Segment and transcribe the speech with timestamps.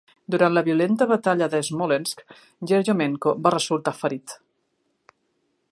[0.33, 2.23] Durant la violenta Batalla de Smolensk,
[2.71, 4.37] Yeryomenko va resultar ferit.